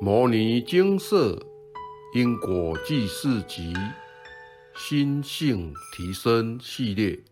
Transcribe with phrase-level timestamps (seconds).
[0.00, 1.38] 摩尼精舍
[2.14, 3.72] 因果记事集
[4.76, 7.24] 心性提升系列，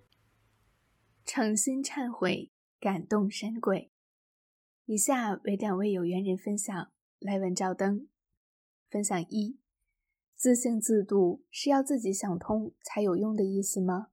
[1.25, 3.91] 诚心忏悔，感动神鬼。
[4.87, 8.07] 以下为两位有缘人分享，来文照灯。
[8.89, 9.59] 分享一：
[10.37, 14.09] 自信自度是要自己想通才有用的意思吗？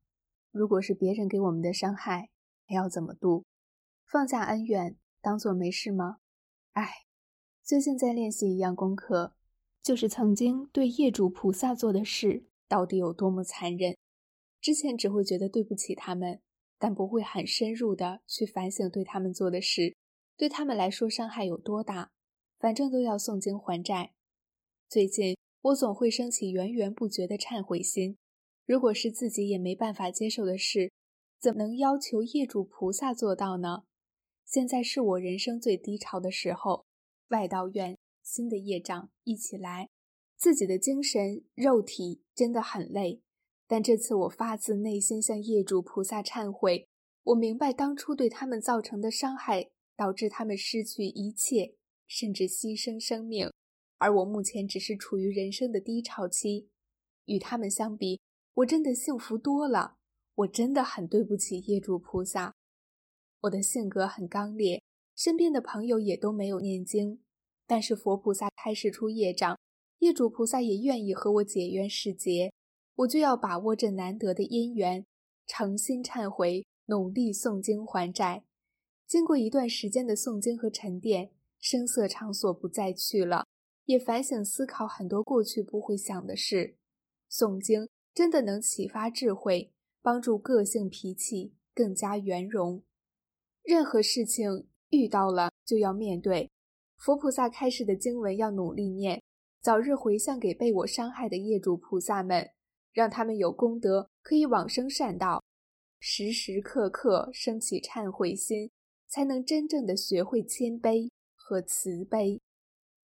[0.51, 2.29] 如果是别人给我们的伤害，
[2.65, 3.45] 还要怎么度？
[4.05, 6.17] 放下恩怨，当做没事吗？
[6.73, 7.08] 哎。
[7.69, 9.35] 最近在练习一样功课，
[9.83, 13.95] 就是曾经对业主菩萨做的事到底有多么残忍。
[14.59, 16.41] 之前只会觉得对不起他们，
[16.79, 19.95] 但不会很深入的去反省对他们做的事，
[20.35, 22.09] 对他们来说伤害有多大。
[22.57, 24.13] 反正都要诵经还债。
[24.89, 28.17] 最近我总会升起源源不绝的忏悔心。
[28.65, 30.91] 如果是自己也没办法接受的事，
[31.39, 33.83] 怎么能要求业主菩萨做到呢？
[34.43, 36.87] 现在是我人生最低潮的时候。
[37.29, 39.89] 外道院新的业障一起来，
[40.37, 43.21] 自己的精神肉体真的很累。
[43.67, 46.87] 但这次我发自内心向业主菩萨忏悔，
[47.23, 51.75] 我明白当初对他们造成的伤害，导致他们失去一切，
[52.07, 53.51] 甚至牺牲生命。
[53.99, 56.69] 而我目前只是处于人生的低潮期，
[57.25, 58.19] 与他们相比，
[58.55, 59.97] 我真的幸福多了。
[60.35, 62.55] 我真的很对不起业主菩萨，
[63.41, 64.81] 我的性格很刚烈。
[65.19, 67.19] 身边的朋友也都没有念经，
[67.67, 69.59] 但是佛菩萨开示出业障，
[69.97, 72.53] 业主菩萨也愿意和我解冤释结，
[72.95, 75.05] 我就要把握这难得的因缘，
[75.45, 78.45] 诚心忏悔，努力诵经还债。
[79.05, 83.45] 经过一段时间的诵经和沉淀，声色场所不再去了，
[83.83, 86.77] 也反省思考很多过去不会想的事。
[87.29, 92.81] 诵经真的能启发智慧，帮助个性脾气更加圆融。
[93.61, 94.69] 任何事情。
[94.89, 96.49] 遇到了就要面对，
[96.97, 99.21] 佛菩萨开示的经文要努力念，
[99.61, 102.49] 早日回向给被我伤害的业主菩萨们，
[102.91, 105.43] 让他们有功德可以往生善道，
[105.99, 108.71] 时时刻刻升起忏悔心，
[109.07, 112.41] 才能真正的学会谦卑和慈悲。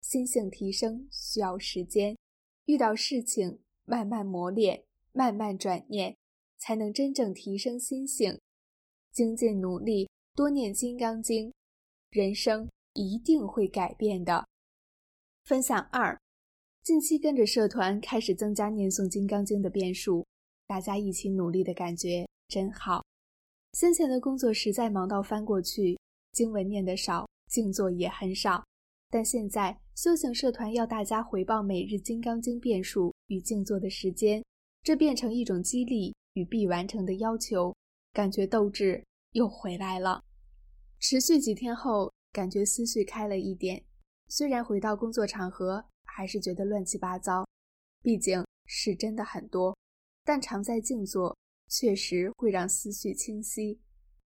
[0.02, 2.18] 心性提升需要时间，
[2.66, 4.84] 遇到事情慢慢磨练，
[5.14, 6.16] 慢慢转念，
[6.58, 8.40] 才能真正提升心性。
[9.12, 11.52] 精进努力，多念金刚经。
[12.11, 14.45] 人生一定会改变的。
[15.45, 16.19] 分享二：
[16.83, 20.27] 近期跟着社团开始增加念诵《金刚经》的遍数，
[20.67, 23.01] 大家一起努力的感觉真好。
[23.72, 25.97] 先前的工作实在忙到翻过去，
[26.33, 28.61] 经文念得少，静坐也很少。
[29.09, 34.43] 但现在修行社团要大家回报每日《金刚经》遍数与静坐的时间，
[34.83, 37.73] 这变成一种激励与必完成的要求，
[38.11, 39.01] 感觉斗志
[39.31, 40.22] 又回来了。
[41.01, 43.84] 持续几天后，感觉思绪开了一点。
[44.28, 47.44] 虽然回到工作场合还是觉得乱七八糟，
[48.03, 49.75] 毕竟事真的很多。
[50.23, 51.35] 但常在静坐，
[51.67, 53.81] 确实会让思绪清晰。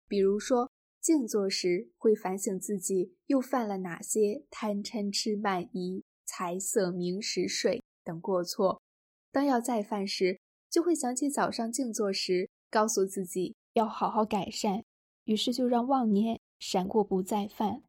[0.09, 0.69] 比如说，
[1.01, 8.83] 静坐时会反省自己又犯了哪些贪嗔痴慢疑、财色名食睡等过错。
[9.31, 14.83] 当要再犯时，就会想起早上静坐时告诉自己要好好改善，
[15.23, 16.41] 于是就让妄念。
[16.59, 17.83] 闪过不再犯，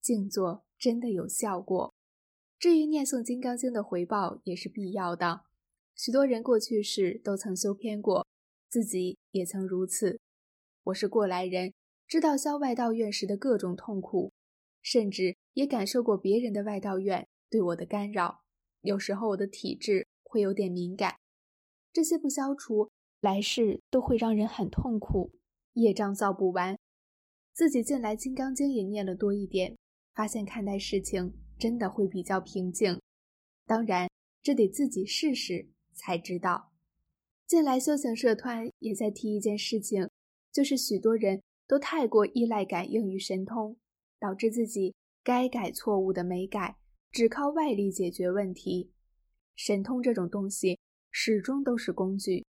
[0.00, 1.92] 静坐真的有效果。
[2.58, 5.42] 至于念诵《金刚经》的回报也是必要的。
[5.94, 8.26] 许多人过去世都曾修偏过，
[8.68, 10.20] 自己也曾如此。
[10.84, 11.72] 我是过来人，
[12.06, 14.32] 知道消外道院时的各种痛苦，
[14.82, 18.42] 甚至也感受过别人的外道院对我的干扰。
[18.82, 21.16] 有时候我的体质会有点敏感，
[21.92, 22.90] 这些不消除，
[23.20, 25.32] 来世都会让人很痛苦，
[25.72, 26.78] 业障造不完。
[27.56, 29.74] 自己近来《金刚经》也念了多一点，
[30.14, 33.00] 发现看待事情真的会比较平静。
[33.64, 34.10] 当然，
[34.42, 36.74] 这得自己试试才知道。
[37.46, 40.06] 近来修行社团也在提一件事情，
[40.52, 43.74] 就是许多人都太过依赖感应与神通，
[44.20, 46.76] 导致自己该改错误的没改，
[47.10, 48.92] 只靠外力解决问题。
[49.54, 50.78] 神通这种东西
[51.10, 52.44] 始终都是工具，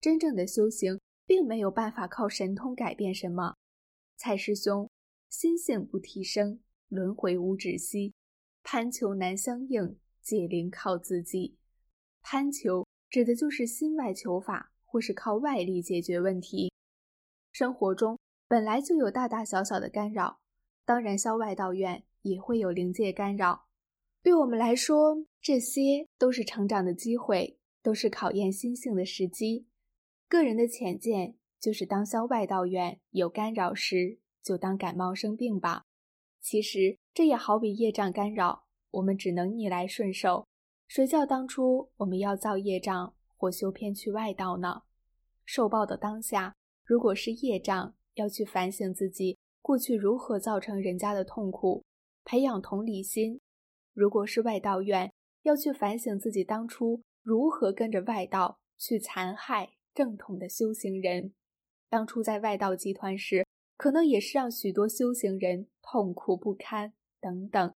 [0.00, 3.54] 真正的修行并没有办法靠神通改变什么。
[4.16, 4.88] 蔡师兄，
[5.28, 8.14] 心性不提升，轮回无止息，
[8.62, 11.56] 攀求难相应，解铃靠自己。
[12.22, 16.72] 攀求指的就是心外求法，或是靠外力解决问题。
[17.52, 18.18] 生活中
[18.48, 20.40] 本来就有大大小小的干扰，
[20.84, 23.66] 当然消外道院也会有灵界干扰。
[24.22, 29.66] 对我们来说，这些都是成长的机会，都是考验心性的时机。
[30.26, 31.36] 个人的浅见。
[31.60, 35.84] 就是当消外道院有干扰时，就当感冒生病吧。
[36.40, 40.46] 其实这也好比业障干扰，我们只能逆来顺受。
[40.86, 44.82] 谁叫当初我们要造业障或修偏去外道呢？
[45.44, 46.54] 受报的当下，
[46.84, 51.84] 如果是业障，要去反省自己过去如何造成人家的痛苦，
[52.24, 53.40] 培养同理心；
[53.92, 55.12] 如果是外道愿，
[55.42, 61.34] 要去反省自己当初如何跟着外道去残害正统的修行人。
[61.88, 63.46] 当初在外道集团时，
[63.76, 67.74] 可能也是让许多修行人痛苦不堪等等。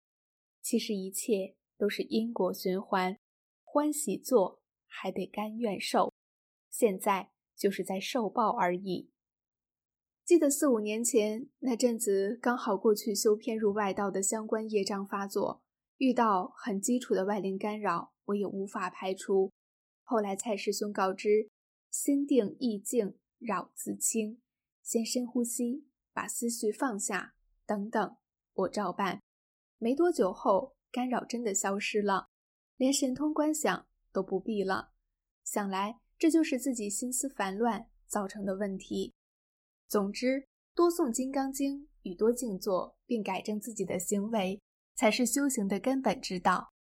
[0.62, 3.16] 其实一切都是因果循环，
[3.64, 6.12] 欢喜做还得甘愿受，
[6.70, 9.10] 现在就是在受报而已。
[10.24, 15.62] 记得四五年前那阵子，刚好过去修偏入外道的相关业障发作，
[15.96, 19.50] 遇到很基础的外灵干扰，我也无法排除。
[20.02, 21.48] 后来蔡师兄告知：
[21.90, 24.40] 心定意静，扰自清，
[24.82, 28.16] 先深呼吸，把思绪放下，等等，
[28.54, 29.22] 我照办。
[29.78, 32.28] 没多久后，干扰真的消失了，
[32.76, 34.92] 连神通观想都不必了。
[35.44, 39.14] 想来这就是自己心思烦乱造成的问题。
[39.86, 44.60] 总之，多诵《金刚经》与多静坐，并改正自己的行为，
[44.94, 46.72] 才是修行的根本之道。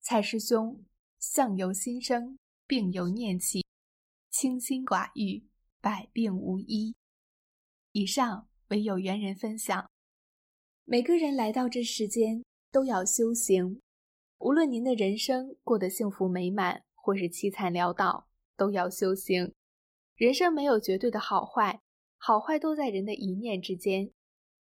[0.00, 0.82] 蔡师兄，
[1.18, 3.64] 相由心生，病由念起，
[4.30, 5.46] 清心寡欲，
[5.80, 6.94] 百病无医。
[7.92, 9.90] 以上为有缘人分享。
[10.84, 13.80] 每个人来到这世间都要修行，
[14.38, 19.52] 无论您的人生过得幸福美满，或是凄惨潦倒，都要修行。
[20.16, 21.80] 人生没有绝对的好坏。
[22.22, 24.10] 好坏都在人的一念之间，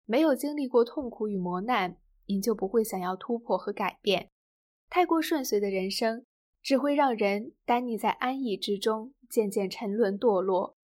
[0.04, 4.30] 没有经历过痛苦与磨难，您就不会想要突破和改变。
[4.88, 6.24] 太过顺遂的人生，
[6.62, 10.77] 只会让人耽溺在安逸之中，渐渐沉沦堕落，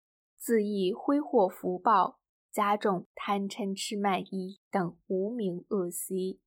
[0.44, 2.18] 恣意挥霍福报，
[2.52, 6.38] 加重贪嗔痴慢疑等无名恶习，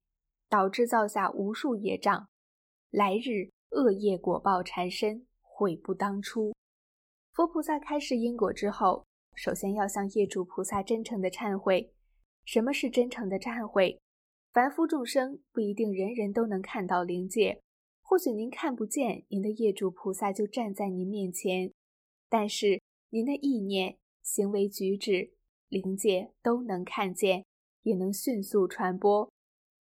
[0.47, 2.27] 导致造下无数业障，
[2.91, 6.53] 来日恶业果报缠身，悔不当初。
[7.33, 9.05] 佛菩萨开示因果之后。
[9.39, 11.93] 首先要向业主菩萨真诚的忏悔。
[12.43, 13.99] 什么是真诚的忏悔？
[14.51, 17.61] 凡夫众生不一定人人都能看到灵界，
[18.01, 21.71] 或许您看不见您的业主菩萨就站在您面前，
[22.27, 22.81] 但是
[23.17, 25.31] 您的意念、行为举止，
[25.69, 27.43] 灵界都能看见，
[27.81, 29.31] 也能迅速传播。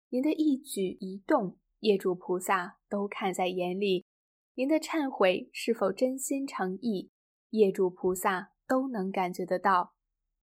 [0.08, 4.06] 您的一举一动，业主菩萨都看在眼里。
[4.54, 7.10] 您的忏悔是否真心诚意？
[7.50, 8.52] 业主菩萨。
[8.66, 9.92] 都能感觉得到，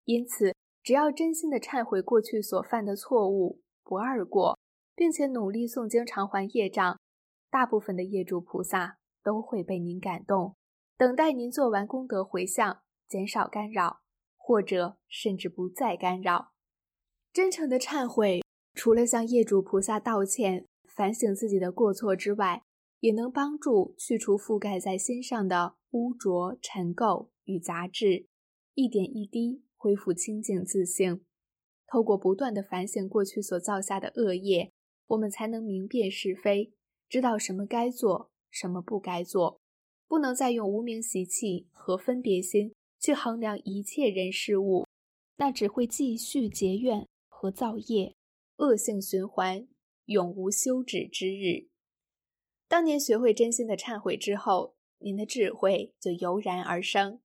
[0.03, 0.53] 因此，
[0.83, 4.59] 只要真心的忏悔过去所犯的错误，不二过，
[4.93, 6.99] 并且努力诵经偿还业障，
[7.49, 10.57] 大部分的业主菩萨都会被您感动，
[10.99, 14.01] 等待您做完功德回向，减少干扰，
[14.35, 16.51] 或者甚至不再干扰。
[17.31, 18.41] 真诚的忏悔，
[18.73, 22.63] 除了向业主菩萨道歉、反省自己的过错之外，
[22.99, 27.29] 也能帮助去除覆盖在心上的污浊尘垢。
[27.45, 28.27] 与杂质，
[28.73, 31.23] 一点一滴恢复清净自性。
[31.87, 34.73] 透过不断的反省过去所造下的恶业，
[35.07, 36.73] 我们才能明辨是非，
[37.07, 39.58] 知道什么该做，什么不该做。
[40.09, 44.85] 不能再用无名习气和分别心去衡量一切人事物，
[45.37, 48.15] 那只会继续结怨和造业，
[48.57, 49.67] 恶性循环，
[50.05, 51.67] 永无休止之日。
[52.67, 57.19] 当年学会真心的忏悔之后，您的智慧就油然而生。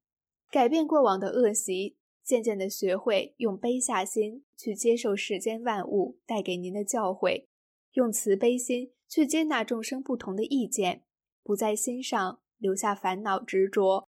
[0.50, 7.46] 改变过往的恶习，渐渐地学会用悲下心去接受世间万物带给您的教诲，
[7.94, 11.02] 用慈悲心去接纳众生不同的意见，
[11.42, 14.08] 不在心上留下烦恼执着，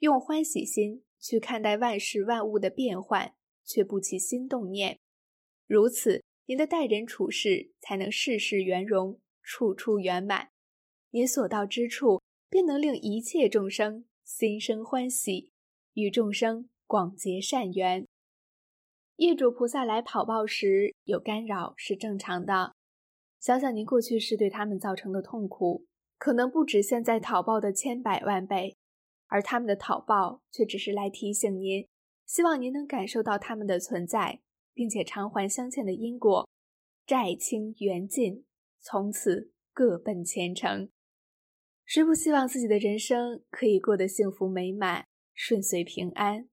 [0.00, 3.32] 用欢喜心去看待万事万物的变换，
[3.64, 4.98] 却不起心动念。
[5.68, 10.48] 如此，您的待人处事才能事事圆融，处处圆满。
[11.10, 15.52] 您所到之处，便能令一切众生心生欢喜。
[15.92, 18.08] 与众生广结善缘。
[19.18, 22.72] 业主菩萨来跑报时有干扰是正常的。
[23.38, 25.84] 想想您过去是对他们造成的痛苦，
[26.22, 28.76] 可能不止现在讨报的千百万倍，
[29.26, 31.88] 而他们的讨报却只是来提醒您，
[32.24, 34.40] 希望您能感受到他们的存在，
[34.72, 36.48] 并且偿还相欠的因果，
[37.04, 38.44] 债清缘尽，
[38.78, 40.90] 从此各奔前程。
[41.84, 45.04] 谁不希望自己的人生可以过得幸福美满？
[45.34, 46.48] 顺遂平安，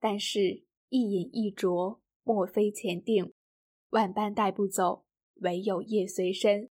[0.00, 3.34] 但是，一饮一啄，莫非前定，
[3.90, 5.04] 万般带不走，
[5.42, 6.70] 唯有业随身。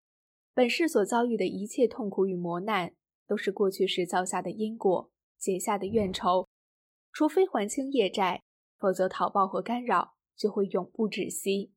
[0.55, 2.95] 本世所遭遇的一切痛苦与磨难，
[3.27, 6.47] 都是过去时造下的因果，结下的怨仇。
[7.11, 8.41] 除非还清业债，
[8.79, 11.73] 否则讨报和干扰就会永不止息。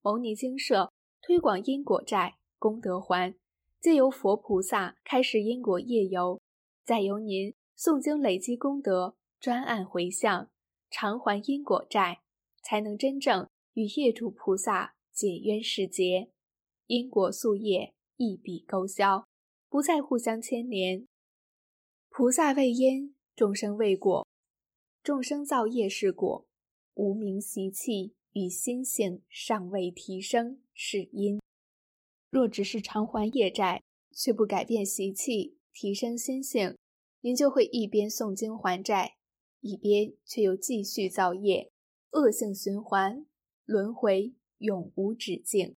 [0.00, 3.34] 牟尼精舍推广因果债，功德还，
[3.78, 6.40] 借由佛菩萨开始因果业由，
[6.86, 10.50] 再由您诵经累积功德，专案回向，
[10.90, 12.22] 偿还因果债，
[12.62, 16.30] 才能真正与业主菩萨解冤释结，
[16.86, 19.26] 因果宿业一笔勾销，
[19.68, 21.06] 不再互相牵连。
[22.10, 24.26] 菩萨为因，众生为果，
[25.04, 26.46] 众生造业是果，
[26.94, 31.40] 无名习气与心性尚未提升是因。
[32.30, 36.76] 若只是偿还业债，却不改变习气、提升心性，
[37.20, 39.14] 您就会一边诵经还债，
[39.60, 41.70] 一边却又继续造业，
[42.10, 43.24] 恶性循环，
[43.64, 45.76] 轮回永无止境。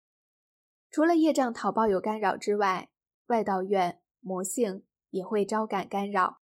[0.91, 2.89] 除了业障讨报有干扰之外，
[3.27, 4.85] 外道院魔性。
[5.11, 6.41] 也会招感干扰。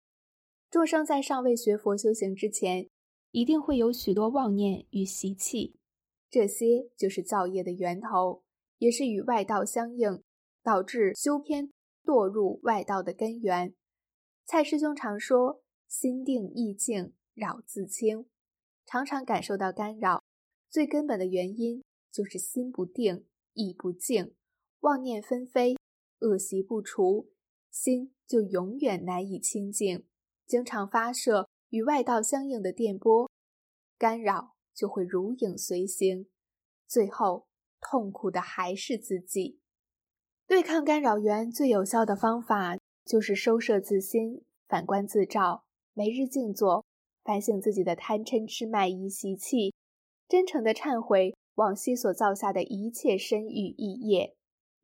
[0.69, 2.89] 众生在尚未学佛修行之前，
[3.31, 5.79] 一定会有许多妄念与习气，
[6.29, 8.43] 这些就是造业的源头，
[8.79, 10.21] 也是与外道相应，
[10.61, 11.71] 导致修偏
[12.03, 13.73] 堕入外道的根源。
[14.45, 18.25] 蔡师兄常说：“心定意静，扰自清。”
[18.85, 20.21] 常常感受到干扰，
[20.69, 24.33] 最根本的原因就是心不定、意不静，
[24.81, 25.75] 妄念纷飞，
[26.19, 27.29] 恶习不除。
[27.69, 30.07] 心就永远难以清净，
[30.47, 33.29] 经常发射与外道相应的电波，
[33.97, 36.27] 干扰就会如影随形，
[36.87, 37.45] 最后
[37.79, 39.59] 痛苦的还是自己。
[40.47, 46.85] 对抗干扰源最有效的方法就是收摄自心，反观自照，每日静坐，
[47.23, 49.75] 反省自己的贪嗔痴慢疑习气，
[50.27, 54.36] 真诚的忏悔往昔所造下的一切身语意业，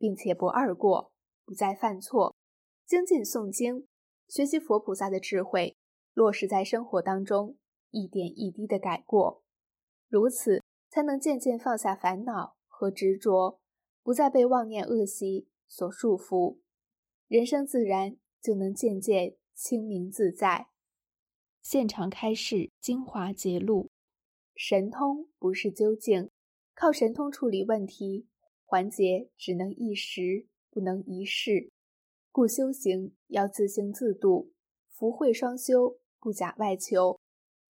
[0.03, 1.13] 并且不二过，
[1.45, 2.35] 不再犯错。
[2.85, 3.87] 精进诵经，
[4.27, 5.77] 学习佛菩萨的智慧，
[6.13, 7.55] 落实在生活当中，
[7.89, 9.41] 一点一滴的改过，
[10.09, 13.61] 如此才能渐渐放下烦恼和执着，
[14.03, 16.59] 不再被妄念恶习所束缚，
[17.29, 20.67] 人生自然就能渐渐清明自在。
[21.61, 23.89] 现场开示精华节录：
[24.53, 26.29] 神通不是究竟，
[26.75, 28.27] 靠神通处理问题，
[28.73, 31.69] 环节只能一时，不能一世。
[32.31, 34.51] 故修行要自性自度，
[34.89, 37.19] 福慧双修，不假外求。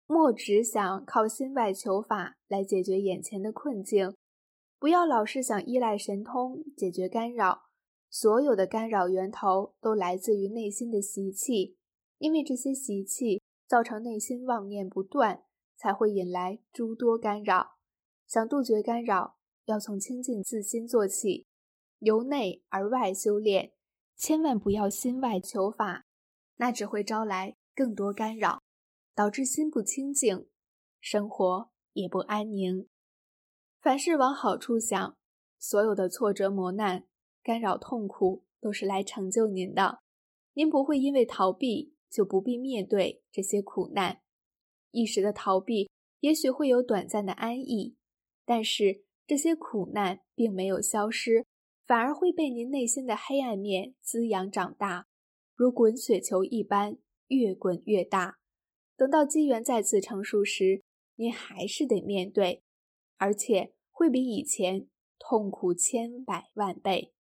[0.07, 4.15] 莫只想靠心外求法来解决眼前的困境，
[4.79, 7.63] 不要老是想依赖神通解决干扰。
[8.09, 11.77] 所有的干扰源头都来自于内心的习气，
[12.19, 15.43] 因为这些习气造成内心妄念不断，
[15.77, 17.79] 才会引来诸多干扰。
[18.29, 19.35] 想杜绝干扰，
[19.67, 21.47] 要从清净自心做起，
[21.99, 23.73] 由内而外修炼。
[24.17, 26.07] 千万不要心外求法，
[26.57, 28.63] 那只会招来更多干扰，
[29.15, 30.47] 导致心不清净，
[31.01, 32.89] 生活也不安宁。
[33.81, 35.17] 凡事往好处想，
[35.59, 37.07] 所有的挫折磨难、
[37.43, 39.99] 干扰痛苦，都是来成就您的。
[40.53, 44.21] 您不会因为逃避就不必面对这些苦难。
[44.93, 45.91] 一时的逃避，
[46.21, 47.97] 也许会有短暂的安逸，
[48.45, 51.47] 但是这些苦难并没有消失。
[51.87, 55.07] 反而会被您内心的黑暗面滋养长大，
[55.55, 58.39] 如滚雪球一般越滚越大。
[58.97, 60.83] 等到机缘再次成熟时，
[61.17, 62.63] 您还是得面对，
[63.19, 64.89] 而且会比以前
[65.19, 67.13] 痛苦千百万倍。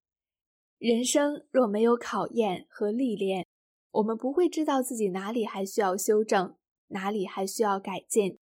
[0.78, 3.46] 人生若没有考验和历练，
[3.90, 6.56] 我们不会知道自己哪里还需要修正，
[6.88, 8.38] 哪里还需要改进。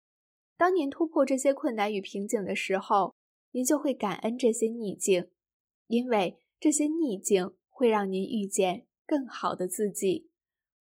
[0.55, 3.13] 当您突破这些困难与瓶颈的时候，
[3.53, 5.29] 您就会感恩这些逆境。
[5.87, 10.29] 因为这些逆境会让您遇见更好的自己。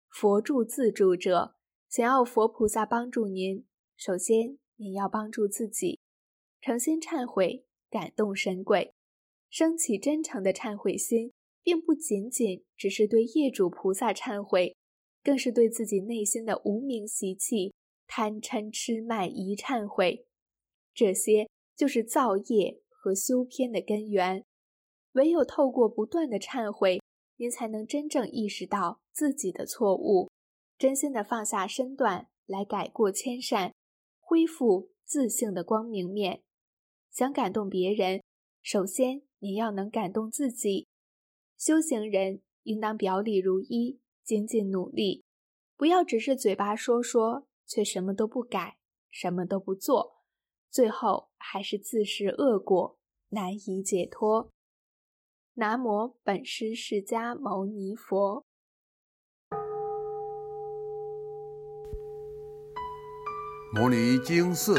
[0.09, 1.55] 佛助自助者，
[1.87, 5.99] 想要佛菩萨帮助您，首先您要帮助自己，
[6.59, 8.93] 诚心忏悔，感动神鬼，
[9.49, 14.75] 升起真诚的忏悔心，并不仅仅只是对业主菩萨忏悔，
[15.23, 17.73] 更是对自己内心的无名习气、
[18.07, 20.25] 贪嗔痴慢疑忏悔。
[20.93, 21.47] 这些
[21.79, 24.43] 就是造业和修偏的根源。
[25.13, 27.00] 唯有透过不断的忏悔，
[27.38, 30.29] 您才能真正意识到自己的错误，
[30.77, 33.74] 真心的放下身段来改过迁善，
[34.19, 36.43] 恢复自信的光明面。
[37.09, 38.21] 想感动别人，
[38.62, 40.86] 首先你要能感动自己。
[41.57, 45.24] 修行人应当表里如一，精进努力，
[45.77, 48.77] 不要只是嘴巴说说，却什么都不改，
[49.09, 50.18] 什么都不做，
[50.71, 52.97] 最后还是自食恶果，
[53.29, 54.51] 难以解脱。
[55.55, 58.45] 南无本师释迦牟尼佛。
[63.73, 64.75] 摩尼经寺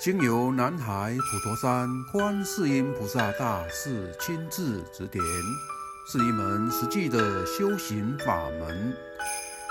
[0.00, 5.22] 经由南海普陀山观世音菩萨大士亲自指点，
[6.10, 8.94] 是一门实际的修行法门，